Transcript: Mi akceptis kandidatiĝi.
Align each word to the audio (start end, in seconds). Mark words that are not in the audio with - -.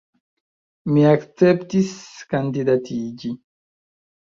Mi 0.93 1.03
akceptis 1.09 1.93
kandidatiĝi. 2.33 3.35